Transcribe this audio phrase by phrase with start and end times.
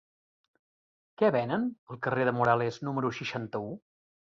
[1.21, 3.75] Què venen al carrer de Morales número seixanta-u?